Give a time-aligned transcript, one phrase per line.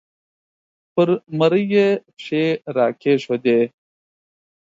[0.93, 3.59] پر مرۍ یې پښې را کېښودې